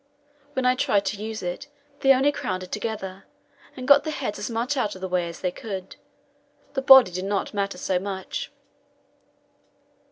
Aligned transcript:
When 0.53 0.65
I 0.65 0.73
tried 0.73 1.05
to 1.05 1.23
use 1.23 1.43
it, 1.43 1.67
they 1.99 2.11
only 2.11 2.31
crowded 2.31 2.71
together, 2.71 3.25
and 3.77 3.87
got 3.87 4.03
their 4.03 4.11
heads 4.11 4.39
as 4.39 4.49
much 4.49 4.75
out 4.75 4.95
of 4.95 5.01
the 5.01 5.07
way 5.07 5.29
as 5.29 5.41
they 5.41 5.51
could; 5.51 5.95
the 6.73 6.81
body 6.81 7.11
did 7.11 7.25
not 7.25 7.53
matter 7.53 7.77
so 7.77 7.99
much. 7.99 8.51